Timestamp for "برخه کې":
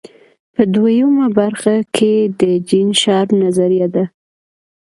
1.39-2.13